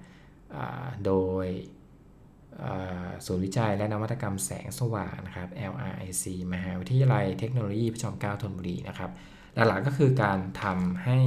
[1.06, 1.14] โด
[1.46, 1.48] ย
[3.26, 6.24] ศูนย์วิจัยและนวัตกรรมแสงสว่างนะครับ LRIC
[6.54, 9.12] มหาวิทยาลัยเทคโนโลยีพระจอมเกล้าธนบุรีนะครับ
[9.54, 11.18] หลักๆก็คือการทำให้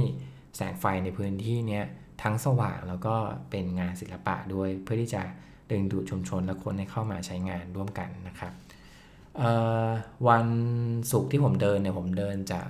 [0.55, 1.81] แสงไฟในพื้นที่เนี้
[2.23, 3.15] ทั้งสว่างแล้วก็
[3.49, 5.23] เป็นงานศิลปะด้วยเพื่อที่จะ
[5.71, 8.53] ดึงดูดชุมชนและคนให้เข้ามาใช้งานร่วมกันนะครับ
[10.27, 10.47] วัน
[11.11, 12.67] ศุกร์ที่ผมเดินเนี่ยผมเดินจาก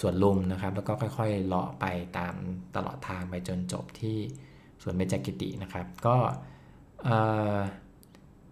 [0.00, 1.84] สวนลุมนะครับ แล้วก็ค่อยๆเลาะไป
[2.18, 2.34] ตาม
[2.76, 4.16] ตลอดทางไปจนจบที่
[4.82, 6.16] สวนเบญจกิตินะครับ ก็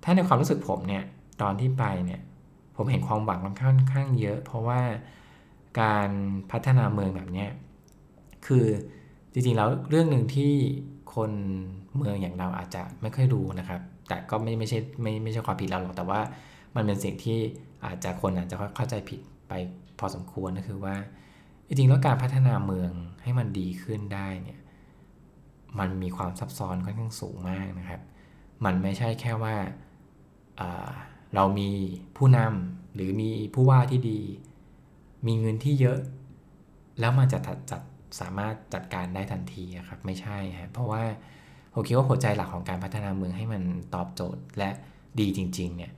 [0.05, 1.05] ถ้าในความรู้สึกผมเนี่ย
[1.43, 2.21] ตอนที่ไปเนี่ย
[2.77, 4.81] ผมเห็นความหวังค่อนข้างเยอะ เพราะว่า
[5.81, 6.11] การ
[6.51, 7.47] พัฒนาเมืองแบบนี้
[8.47, 8.67] คือ
[9.33, 10.53] จริงๆแล้วเรื่องหนึ่งที่
[11.15, 11.33] คน
[11.97, 16.21] เมืองอย่างเราอาจจะไม่ค่อยรู้นะครับ แต่ก็ไม่ไม่ใช่ไม่ไม่ใช่ความผิดเราหรอกแต่ว่า
[16.77, 17.39] มันเป็นสิ่งที่
[17.85, 19.53] อาจจะคนอาจจะเข้าใจผิดไป
[19.99, 20.97] พอสมควรก็คือว่า
[21.67, 24.61] จริงๆแล้วการพัฒนาเมืองให้มันดีขึ้นได้เนี่ย
[25.79, 28.01] มันมีความซับซ้อนค่อนข้างสูงมากนะครับ
[28.65, 29.57] มันไม่ใช่แค่ว่า
[31.35, 31.71] เรามี
[32.17, 34.21] ผู้นำหรือมีผู้ว่าที่ดี
[35.27, 35.99] มีเงินที่เยอะ
[37.01, 37.39] แล้วมันจะ
[37.71, 37.83] จัด
[38.21, 41.03] สามารถจัดการได้ทันทีครับไม่ใช่ฮะเพราะว่า
[41.75, 43.63] ผมคิดว่าหัวใจหลักของการพัฒนาเมืองให้มัน
[43.95, 44.71] ตอบโจทย์และ
[45.21, 45.93] ดีจริงๆเนี่ย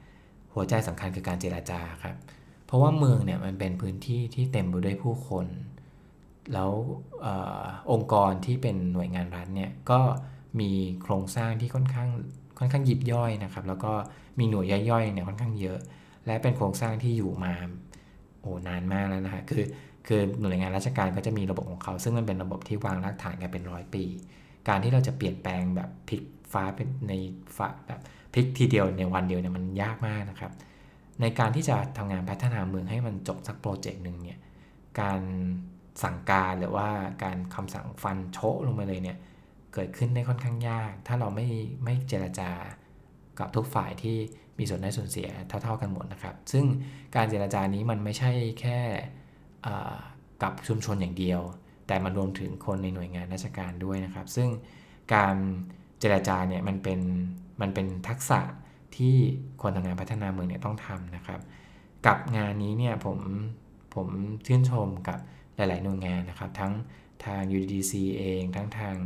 [0.55, 2.17] หัวใจสำคัญคือการเจราจาครับ
[2.67, 5.47] เพราะว่าเมืองเนี่ยมันเป็นพื้นที่ที่เต็มไปด้วยผู้คน
[6.53, 6.71] แล้ว
[7.25, 7.27] อ
[7.93, 10.01] องค์กรที่เป็นหน่วยงานรัฐเนี่ยก็
[10.61, 10.71] มี
[11.03, 12.09] โครงสร้างที่ค่อนข้าง
[12.59, 13.93] ค่อนข้างยิบย่อยนะครับ แล้วก็
[14.39, 15.79] มีหน่วยย่อยๆเนี่ยค่อนข้างเยอะ
[16.27, 17.55] และเป็นโครงสร้างที่อยู่มา
[18.41, 19.65] โอ้นานมากแล้วนะฮะคือ
[20.07, 24.05] คือหน่วยงานราชการก็จะมีระบบของเขา ซึ่งมันเป็นระบบที่วางรากฐานกันเป็นร้อยปี
[24.69, 27.13] การที่เราจะเปลี่ยนแปลงแบบพลิกฟ้าเป็นใน
[27.57, 28.01] ฟ้าแบบ
[28.35, 30.53] พลิกทีเดียวในวันเดียวเนี่ยมันยากมากนะครับ
[31.21, 34.41] ในการที่จะทำงานพัฒนาเมืองให้มันจบสักโปรเจกต์หนึ่งเนี่ย
[35.01, 35.21] การ
[36.03, 36.89] สั่งการหรือว่า
[37.25, 39.19] การคำสั่งฟันโชะลงมาเลยเนี่ย
[39.75, 41.47] เกิดขึ้นได้ค่อนข้างยาก ถ้าเราไม่
[41.85, 42.51] ไม่เจรจา
[43.39, 44.17] กับทุกฝ่ายที่
[44.59, 46.65] มีส่วนได้ส่วนเสียเท่า ๆกันหมดนะครับ ซึ่ง
[47.17, 48.79] การเจรจานี้มันไม่ใช่แค่
[50.43, 51.41] กับชุมชนอย่างเดียว
[51.87, 54.49] แต่มันรวมถึงคนในหน่วยงานราชการด้วยนะครับ ซึ่ง
[55.15, 55.37] การ
[56.01, 57.01] เจรจาเนี่ยมันเป็น
[57.61, 58.41] มันเป็นทักษะ
[58.97, 59.17] ที่
[59.63, 61.41] คนทำงานพัฒนาเมืองเนี่ยต้องทำนะครับ
[62.07, 63.19] กับงานนี้เนี่ยผม
[63.95, 64.09] ผม
[64.47, 65.19] ชื่นชมกับ
[65.57, 66.73] หลาย ๆ หน่วยงานนะครับ ทั้ง
[67.25, 68.97] ทาง UDC เอง ทั้งทาง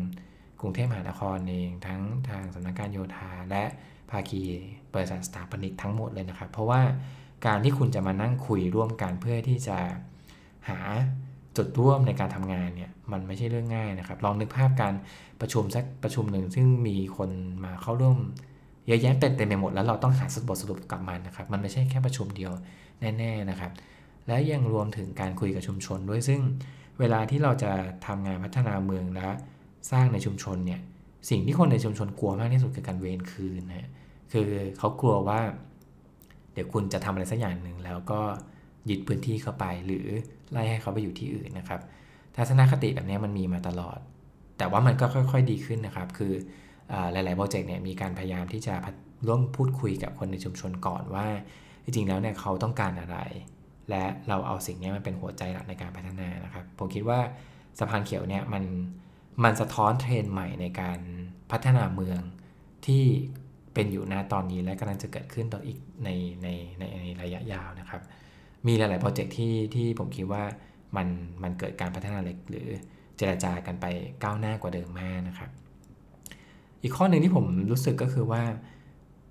[0.61, 3.65] กรุงเทพมหานครเอง ทั้งทางสำนักงานโยธาและ
[4.11, 4.43] ภาคี
[4.95, 6.83] บริษัทสถาปนิกทั้งหมดเลยนะครับ เพราะว่า
[7.47, 9.79] การที่คุณจะมานั่งคุยร่วมกันเพื่อที่จะ
[10.69, 10.81] หา
[11.57, 14.95] จุดร่วมในการทำงานเนี่ยมันไม่ใช่เรื่องง่ายนะครับ ลองนึกภาพการ
[15.41, 17.31] ประชุมสักประชุมหนึ่งซึ่งมีคน
[17.65, 18.17] มาเข้าร่วม
[18.87, 22.53] เยอะแยะเป็นเต็มไปหมดแล้วเราต้องหาสบทสรุปกลับมันนะครับ มันไม่ใช่แค่ประชุมเดียว
[23.01, 23.73] แน่ๆนะครับ
[24.27, 26.41] และยังรวมถึงการคุยกับชุมชนด้วยซึ่ง
[27.01, 27.73] เวลาที่เราจะ
[28.07, 29.29] ทำงานพัฒนาเมืองและ
[29.91, 30.81] สร้างในชุมชนเนี่ย
[31.31, 33.89] สิ่งที่คนในชุมชนกลัวมากที่สุดคือการเวรคืนนะ
[34.33, 35.41] คือเขากลัวว่า
[36.53, 38.21] เดี๋ยวคุณจะทำอะไรสักอย่างหนึ่งแล้วก็
[38.91, 40.07] ยึดพื้นที่เข้าไปหรือ
[40.53, 41.81] ไล่ให้เขาไปอยู่ที่อื่นนะครับ
[42.37, 43.99] ทัศนคติแบบนี้มันมีมาตลอด
[44.59, 46.33] แต่ว่ามันก็ค่อย ๆ ดีขึ้นนะครับ คือ
[47.13, 48.75] หลายๆโปรเจกต์เนี่ยมีการพยายามที่จะ
[49.27, 51.27] ร่วมพูดคุยกับคนในชุมชนก่อนว่า
[51.85, 53.19] จริงๆแล้วเนี่ยเขาต้องการอะไร
[53.91, 57.21] และเราเอาสิ่งนี้มันเป็นหัวใจหลักในการพัฒนานะครับ ผมคิดว่า
[57.79, 58.65] สะพานเขียวเนี่ยมัน
[59.45, 60.99] มันสะท้อนเทรนใหม่ในการ
[61.51, 62.21] พัฒนาเมือง
[62.87, 63.05] ที่
[63.75, 66.09] เป็นอยู่ณตอนนี้และกำลังจะเกิดขึ้นต่ออีกใน
[66.43, 68.03] ในในในระยะยาวนะครับ
[68.67, 70.45] มีหลายๆโปรเจกต์ที่ที่ผมคิดว่า
[70.97, 71.09] มัน
[71.43, 72.69] มันเกิดการพัฒนาเล็กหรือ
[73.17, 73.87] เจราจากันไป
[74.23, 75.51] ก้าวหน้ากว่าเดิมมากนะครับ
[76.83, 78.43] อีกข้อหนึ่งที่ผมรู้สึกก็คือว่า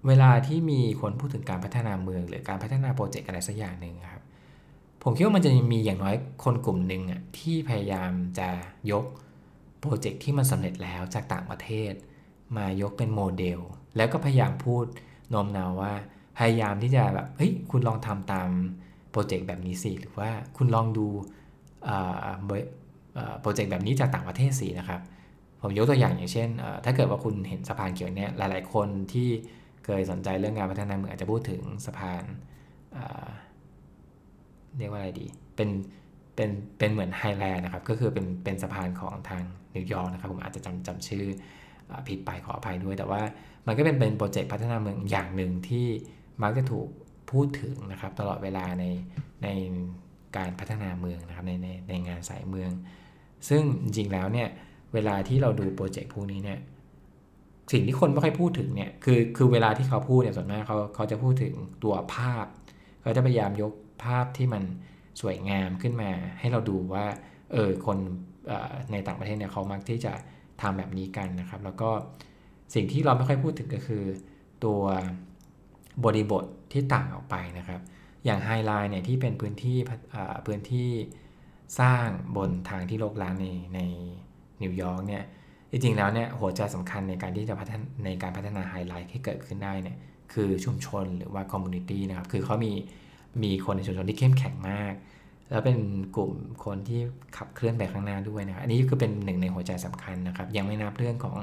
[0.08, 4.24] เวลาที่มีคนพูดถึงการพัฒนาเมือง หรือการพัฒนาโปรเจกต์อะไรสักอย่างหนึ่งครับ
[5.04, 8.50] ผมคิดว่ามันจะมีอย่างน้อยคนกลุ่มหนึ่งอะที่พยายามจะ
[8.92, 9.06] ยก
[9.80, 11.94] project ที่มันสำเร็จแล้วจากต่างประเทศ
[12.58, 13.60] มายกเป็นโมเดล
[13.96, 14.86] แล้วก็พยายามพูด
[15.30, 15.94] โน้มน้าวว่า
[16.38, 18.50] พยายามที่จะแบบเฮ้ยคุณลองทำตาม
[19.12, 21.08] project แบบนี้สิหรือว่าคุณลองดู
[23.42, 25.02] project แบบนี้จากต่างประเทศสินะครับ
[25.62, 26.50] ผมยกตัวอย่างอย่างเช่น
[26.86, 29.30] ถ้าเกิดว่าคุณเห็นสะพานเขียวเนี่ยหลาย ๆ คนที่
[29.86, 32.24] เคยสนใจเรื่องงานพัฒนาเมืองอาจจะพูดถึงสะพาน
[34.78, 35.70] เรียกว่าอะไรดี เป็น
[36.36, 39.44] เป็นเป็นเหมือนไฮแลนด์นะครับ ก็คือเป็นเป็นสะพานของทาง
[39.76, 41.26] นิวยอร์กนะครับ ผมอาจจะจำจำชื่อ
[42.08, 43.22] ผิดไปขออภัยด้วย แต่ว่า
[43.68, 45.88] มันก็เป็นเป็นโปรเจกต์พัฒนาเมืองอย่างหนึ่งที่
[46.44, 46.88] มักจะถูก
[47.32, 48.86] พูดถึงนะครับตลอดเวลาใน
[49.44, 49.48] ใน
[50.38, 52.72] การพัฒนาเมืองนะครับในในในงานสายเมือง
[53.50, 54.50] ซึ่งจริงๆแล้วเนี่ย
[54.94, 56.60] เวลาที่เราดูโปรเจกต์พวกนี้เนี่ย
[57.72, 62.46] สิ่งที่คนไม่ค่อยพูดถึงเนี่ยคือคือเวลาที่เขาพูดเนี่ยส่วนมากเขาเขาจะพูดถึงตัวภาพ
[63.02, 64.64] เขาจะพยายามยกภาพที่มัน
[65.22, 67.06] สวยงามขึ้นมาให้เราดูว่า
[67.52, 67.98] เออคน
[68.92, 70.14] ในต่างประเทศเนี่ยเขามักที่จะ
[70.62, 71.90] ทำแบบนี้กันนะครับ แล้วก็
[72.74, 74.04] สิ่งที่เราไม่ค่อยพูดถึงก็คือ
[74.66, 74.82] ตัว
[76.06, 77.82] บริบท ที่ต่างออกไปนะครับ
[78.26, 79.78] อย่าง High Line เนี่ยที่เป็นพื้นที่
[80.46, 80.90] พื้นที่
[81.80, 82.06] สร้าง
[82.38, 83.80] บนทางที่รกร้างในใน
[84.62, 85.24] นิวยอร์กเนี่ย
[85.72, 89.98] จริงๆแล้วเนี่ยหัวใจสำคัญในการที่จะพัฒนาในการพัฒนา High Line ที่เกิดขึ้นได้เนี่ย
[90.34, 92.74] คือชุมชนหรือว่าคอมมูนิตี้นะครับ คือเขามี
[93.44, 94.94] มีคนในชุมชนที่เข้มแข็งมาก
[95.50, 95.78] แล้วเป็น
[96.16, 96.32] กลุ่ม
[96.66, 97.00] คนที่
[97.38, 101.38] ขับเคลื่อนไปข้างหน้าด้วยนะครับ อันนี้ก็เป็นหนึ่งในหัวใจสำคัญนะครับ ยังไม่นับเรื่องของ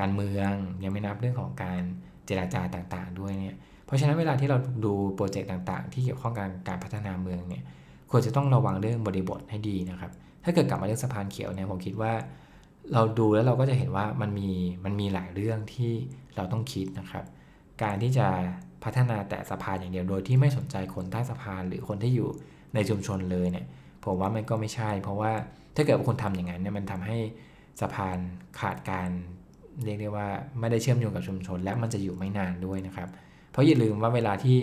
[0.00, 0.52] การเมือง
[0.84, 1.82] ยังไม่นับเรื่องของการ
[2.26, 7.64] เจราจาต่างๆ ด้วยเนี่ย เพราะฉะนั้นเวลาที่เราดูโปรเจกต์ต่างๆ ที่เกี่ยวข้องกับการพัฒนาเมืองเนี่ย
[8.10, 10.10] ควรจะต้องระวังเรื่องบริบทให้ดีนะครับ
[10.44, 12.12] ถ้าเกิดกลับมาเรื่องสะพานเขียวเนี่ยผมคิดว่า
[12.92, 14.50] เราดูแล้วเราก็จะเห็นว่ามันมี
[14.84, 15.92] มันมีหลายเรื่องที่
[16.36, 17.24] เราต้องคิดนะครับ
[17.82, 18.26] การที่จะ
[18.84, 22.28] พัฒนาแต่สะพานอย่างเดียวโดยที่ไม่สนใจคนใต้สะพานหรือคนที่อยู่
[22.74, 23.66] ในชุมชนเลยเนี่ย
[24.04, 25.32] ผมว่ามันก็ไม่ใช่ เพราะว่า
[25.76, 27.18] ถ้าเกิดคนทำอย่างนั้นเนี่ยมันทำให้
[27.80, 28.18] สะพาน
[28.60, 29.08] ขาดการ
[29.84, 30.28] เรียกได้ว่า
[30.60, 33.08] ไม่ได้เชื่อมโยงกับชุมชน และมันจะอยู่ไม่นานด้วยนะครับ
[33.56, 34.58] เพราะอย่าลืมว่าเวลาที่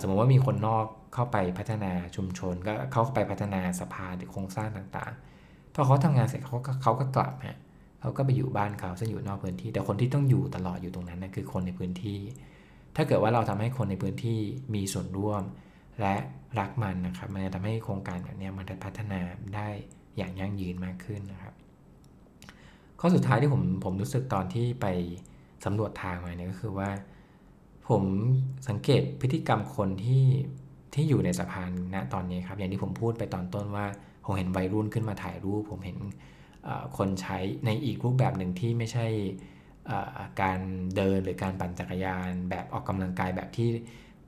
[0.00, 7.58] สมมติว่ามีคนนอกเข้าไปพัฒนาชุมชน ก็เข้าไปพัฒนาสภาหรือโครงสร้างต่างๆพอเขาทำงานเสร็จเขาก็เขาก็กลับฮะ
[8.00, 12.18] เขาก็ไปอยู่บ้านเขาซึ่งอยู่นอกพื้นที่ แต่คนที่ต้องอยู่ตลอดอยู่ตรงนั้นนะคือคนในพื้นที่
[12.96, 14.38] ถ้าเกิดว่าเราทำให้คนในพื้นที่
[14.74, 15.42] มีส่วนร่วม
[16.00, 16.14] และ
[16.58, 19.20] รักมันนะครับ มันจะทำให้โครงการแบบนี้มันจะพัฒนา
[19.54, 19.68] ได้
[20.16, 21.54] อย่างยั่งยืนมากขึ้นนะครับ
[23.00, 24.86] ข้อสุดท้ายที่ผมผมรู้สึกตอนที่ไป
[25.64, 26.90] สำรวจทางมาเนี่ยก็คือว่า
[27.88, 28.02] ผม
[28.68, 30.24] สังเกตพฤติกรรมคนที่
[30.94, 33.86] ที่อยู่ในสะพานณตอนนี้ครับ อย่างที่ผมพูดไปตอนต้นว่า
[34.24, 35.98] ผมเห็นวัยรุ่นขึ้นมาถ่ายรูป ผมเห็น
[36.98, 39.06] คนใช้ในอีกรูปแบบหนึ่งที่ไม่ใช่
[40.42, 40.58] การ
[40.96, 43.68] เดินหรือการปั่นจักรยาน แบบออกกำลังกายแบบที่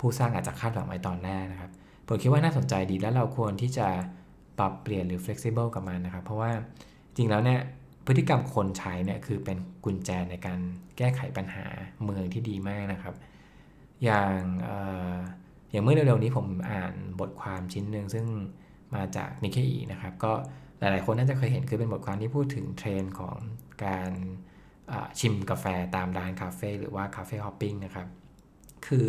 [0.01, 1.71] ผู้สร้างอาจจะคาดหวังไว้ตอนแรกนะครับ
[2.07, 3.89] ผมคิดว่าน่าสนใจดีแล้วเราควรที่จะ
[4.59, 6.53] ปรับเปลี่ยนหรือ flexible กับมันนะครับ เพราะว่า
[7.17, 7.61] จริงแล้วเนี่ย
[8.07, 10.59] พฤติกรรมคนใช้เนี่ยคือเป็นกุญแจในการ
[10.97, 11.67] แก้ไขปัญหา
[12.05, 13.15] เมืองที่ดีมากนะครับ
[14.05, 14.39] อย่าง
[15.71, 18.27] อย่างเมื่อเร็วๆนี้ผมอ่านบทความชิ้นหนึ่งซึ่ง
[18.95, 20.33] มาจากนิเคอีนะครับ ก็
[20.79, 23.37] หลายๆคนน่าจะเคยเห็นคือเป็นบทความที่พูดถึงเทรนด์ของ
[23.85, 24.11] การ
[25.19, 28.09] ชิมกาแฟตามร้านคาเฟ่หรือว่า cafe hopping นะครับ
[28.87, 29.09] คือ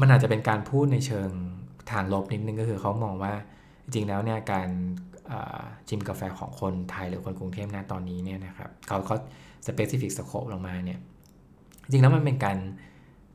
[0.00, 1.30] มันอาจจะเป็นการพูดในเชิง
[1.90, 3.34] ทางลบนิดนึงก็คือเขามองว่า
[3.84, 4.68] จริงแล้วเนี่ยการ
[5.88, 9.16] ชิมกาแฟของคนไทยหรือคนกรุงเทพนะตอนนี้เนี่ยนะครับเขาเขา
[9.66, 11.00] specific scope ลงมาเนี่ย
[11.82, 12.58] จริงแล้วมันเป็นการ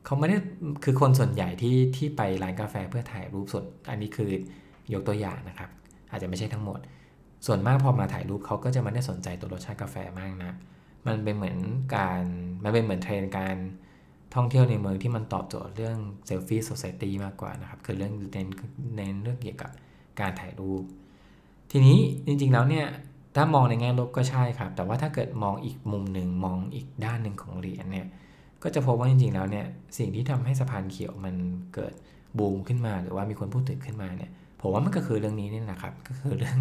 [0.04, 0.36] เขาไม่ได้
[0.84, 4.30] คือคนส่วนใหญ่ที่ที่ไปร้านกาแฟเพื่อถ่ายรูปสด อันนี้คือ
[4.92, 5.70] ยกตัวอย่างนะครับ
[6.10, 6.78] อาจจะไม่ใช่ทั้งหมด
[7.46, 10.52] ส่วนมากพอมาถ่ายรูปเขาก็จะไม่ได้สนใจตัวรสชาติกาแฟมากนะ
[11.06, 11.58] มันเป็นเหมือน
[11.96, 12.22] การ
[12.64, 13.56] มันเป็นเหมือนเทรนด์การ
[14.34, 18.48] ท่องเที่ยวในเมืองที่มันตอบโจทย์เรื่อง selfie society มากกว่านะครับ คือเรื่องเน้น
[18.96, 19.70] เน้นเรื่องเกี่ยวกับ
[20.20, 20.82] การถ่ายรูป
[21.70, 22.86] ทีนี้จริงๆแล้วเนี่ย
[23.36, 28.06] ถ้ามองในแง่ลบก็ใช่ครับ แต่ว่าถ้าเกิดมองอีกมุมหนึ่งมองอีกด้านหนึ่งของเหรียญเนี่ย
[28.64, 29.66] ก็จะพบว่าจริงๆแล้วเนี่ย
[29.98, 31.34] สิ่งที่ทำให้สะพานเขียวมัน
[31.74, 31.94] เกิด
[32.38, 36.58] บูมขึ้นมา หรือว่ามีคนพูดถึงขึ้นมาเนี่ยผมว่ามันก็คือเรื่องนี้นี่แหละครับ ก็คือเรื่อง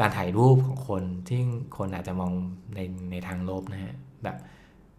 [0.00, 1.40] การถ่ายรูปของคนที่
[1.76, 2.32] คนอาจจะมอง
[2.74, 3.94] ในในทางลบนะฮะ
[4.24, 4.36] แบบ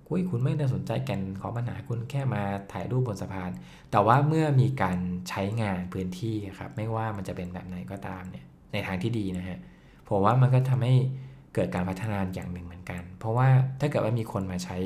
[0.08, 2.42] คุยคุณไม่ได้สนใจแก่นของปัญหาคุณแค่มา
[2.74, 3.52] ถ่ายรูปบนสะพาน
[3.92, 4.98] แต่ว่าเมื่อมีการ
[5.30, 9.60] ใช้งานพื้นที่ครับไม่ว่ามันจะเป็นแบบไหนก็ตามเนี่ยในทางที่ดีนะฮะ
[10.08, 10.96] ผมว่ามันก็ทำให้
[11.54, 13.48] เกิดการพัฒนาอย่างหนึ่งเหมือนกัน เพราะว่า
[13.80, 14.78] ถ้าเกิดว่ามีคนมาใช้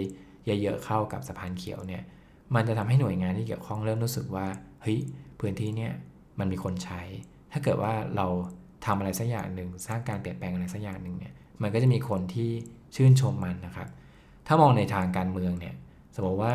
[0.61, 2.03] เยอะๆเข้ากับสะพานเขียวเนี่ย
[2.55, 4.47] มันจะทำให้หน่วยงานที่เกี่ยวข้องเริ่มรู้สึกว่า
[4.81, 4.99] เฮ้ย
[5.39, 5.93] พื้นที่เนี่ย
[6.39, 7.01] มันมีคนใช้
[7.51, 8.27] ถ้าเกิดว่าเรา
[8.85, 12.49] ทำอะไรสักอย่างหนึ่งสร้างการเปลี่ยนแปลงอะไรสักอย่างหนึ่งเนี่ยมันก็จะมีคนที่
[12.95, 13.89] ชื่นชมมันนะครับ
[14.47, 15.75] ถ้ามองในทางการเมืองเนี่ย
[16.15, 16.53] สมมติว่า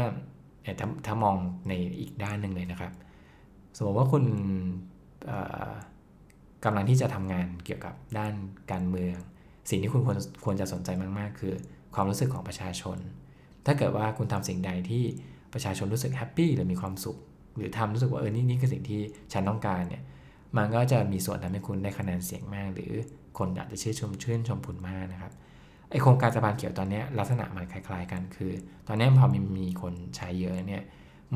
[0.80, 1.37] ถ้าถ้ามอง
[1.68, 2.92] ในอีกด้านหนึ่งเลยนะครับ
[3.76, 4.24] สมมติว่าคุณ
[6.64, 8.33] กำลังที่จะทำงานเกี่ยวกับด้าน
[8.72, 9.16] การเมือง
[9.70, 11.54] สิ่งที่คุณควรควรจะสนใจมาก ๆ คือ
[11.94, 12.98] ความรู้สึกของประชาชน
[13.66, 15.05] ถ้าเกิดว่าคุณทำสิ่งใดที่
[15.53, 17.16] ประชาชนรู้สึกแฮปปี้หรือมีความสุข
[17.57, 19.00] หรือทำรู้สึกว่าเออนี่นี่คือสิ่งที่
[19.33, 20.03] ฉันต้องการเนี่ย
[20.57, 22.92] มันก็จะมีส่วนทำให้คุณได้คะแนนเสียงมาก หรือ
[23.38, 25.33] คนอาจจะชื่นชมชื่นชมคุณมากนะครับ
[25.90, 28.53] ไอโครงการสะพานเขียวตอนนี้ลักษณะมันคล้าย ๆ กันคือ
[28.88, 30.83] ตอนนี้พอมีมีคนใช้เยอะเนี่ย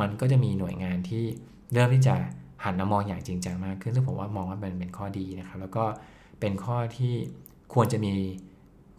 [0.00, 1.24] มันก็จะมีหน่วยงานที่
[1.72, 2.14] เริ่มที่จะ
[2.64, 5.84] หันมามองอย่างจริงจังมากขึ้นซึ่งผมว่ามองว่าเป็นเป็นข้อดีนะครับแล้วก็
[6.40, 7.14] เป็นข้อที่
[7.74, 8.12] ควรจะมี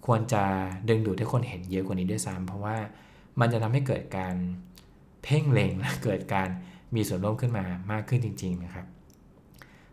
[0.05, 0.43] ควรจะ
[0.89, 2.75] ดึงดูดให้คนเห็นเยอะกว่านี้ด้วยซ้ำเพราะว่า
[3.39, 4.35] มันจะทำให้เกิดการ
[5.23, 6.49] เพ่งเล็งและเกิดการ
[6.95, 8.85] มีส่วนร่วมขึ้นมามากขึ้นจริง ๆ นะครับ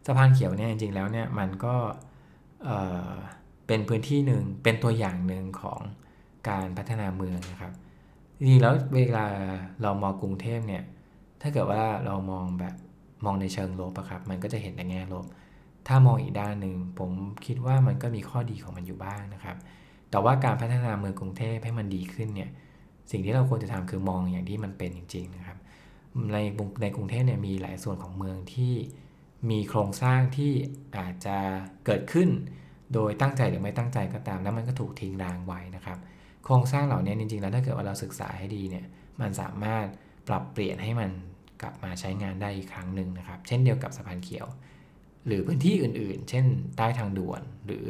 [0.06, 1.74] สะพานเขียวเนี่ยจริง ๆ แล้วเนี่ยมันก็
[3.66, 5.80] เป็นพื้นที่หนึ่งเป็นตัวอย่างหนึ่งของ
[6.48, 7.72] การพัฒนาเมืองนะครับ
[8.36, 9.26] จริงๆแล้วเวลา
[9.82, 10.82] เรามองกรุงเทพเนี่ย
[11.42, 12.74] ถ้าเกิดว่าเรามองแบบ
[13.24, 15.26] มองในเชิงลบอะครับ มันก็จะเห็นในแง่ลบ
[15.86, 17.10] ถ้ามองอีกด้านหนึ่งผม
[17.46, 19.56] คิดว่ามันก็มีข้อดีของมันอยู่บ้างนะครับ
[20.10, 22.50] แต่ว่าการพัฒนาเมืองกรุงเทพให้มันดีขึ้นเนี่ย
[23.10, 25.58] สิ่งที่เราควรจะทำคือมองอย่างที่มันเป็นจริง ๆ นะครับ
[26.32, 26.38] ใน
[26.82, 28.74] ในกรุงเทพเนี่ยมีหลายส่วนของเมืองที่
[29.50, 30.52] มีโครงสร้างที่
[30.96, 31.36] อาจจะ
[31.86, 32.28] เกิดขึ้น
[32.94, 35.98] โดยตั้งใจหรือไม่ตั้งใจก็ตาม แล้วมันก็ถูกทิ้งร้างไว้นะครับ
[36.44, 38.86] โครงสร้างเหล่านี้จริงๆ แล้วถ้าเกิดว่าเราศึกษาให้ดีเนี่ย
[39.20, 39.86] มันสามารถ
[40.28, 41.10] ปรับเปลี่ยนให้มัน
[41.62, 44.46] กลับมาใช้งานได้อีกครั้งหนึ่งนะครับ เช่นเดียวกับสะพานเขียว
[45.26, 46.44] หรือพื้นที่อื่นๆ เช่น
[46.76, 47.88] ใต้ทางด่วนหรือ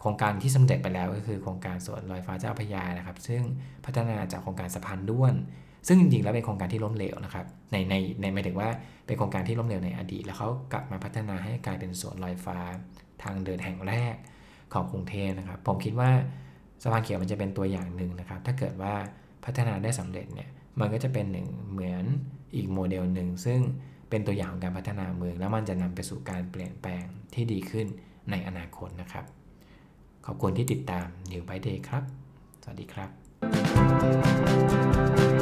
[0.00, 3.42] โครงการที่สำเร็จไปแล้วก็คือโครงการสวนลอยฟ้าเจ้าพยานะครับ ซึ่ง
[3.84, 5.34] พัฒนาจากโครงการสะพานด้วน
[5.86, 8.68] ซึ่งจริงๆแล้วเป็นโครงการที่ล้มเหลวนะครับในในในหมายถึงว่า
[9.06, 12.58] เป็นโครงการที่ล้มเหลวในอดีต แล้วเขากลับมาพัฒนาให้กลายเป็นสวนลอยฟ้า
[13.22, 14.14] ทางเดินแห่งแรก
[14.72, 16.10] ของกรุงเทพนะครับ ผมคิดว่า
[16.82, 18.94] สะพานเขียวมันจะเป็นตัวอย่างหนึ่งนะครับ ถ้าเกิดว่า
[19.44, 20.48] พัฒนาได้สำเร็จเนี่ย
[20.80, 22.04] มันก็จะเป็นหนึ่งเหมือน
[22.54, 23.60] อีกโมเดลหนึ่งซึ่ง
[24.10, 27.04] เป็นตัวอย่างของการพัฒนาเมือง แล้วมันจะนำไปสู่การเปลี่ยนแปลง
[27.34, 27.86] ที่ดีขึ้น
[28.30, 29.24] ในอนาคตนะครับ
[30.26, 32.02] ขอบคุณที่ติดตาม New by Day ครับ
[32.62, 33.04] สวัสดีครั
[35.32, 35.35] บ